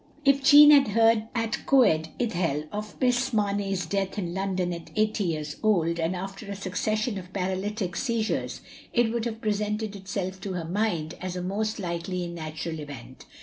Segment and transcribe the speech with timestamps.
[0.25, 5.23] If Jeanne had heard at Coed Ithel of Miss Mamey's death* in London at eighty
[5.25, 8.61] years old, and after a succession of paralytic seizures,
[8.93, 13.27] it would have presented itself to her mind as a most likely and natural event.